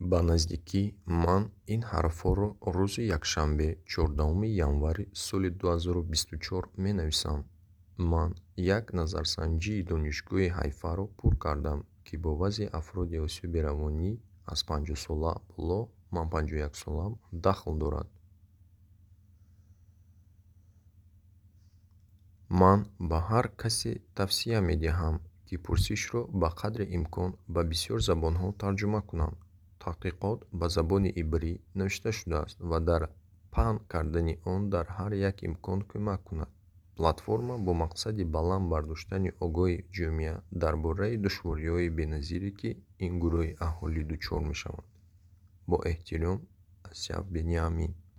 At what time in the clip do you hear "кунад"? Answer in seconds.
29.10-29.34, 36.28-36.50